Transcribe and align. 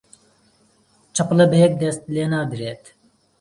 چەپڵە 1.15 1.45
بە 1.51 1.57
یەک 1.63 1.73
دەست 1.81 2.03
لێ 2.13 2.25
نادرێت 2.33 2.83